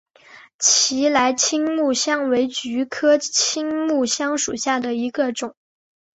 [0.57, 5.53] 奇莱青木香为菊科青木香属下的一个种。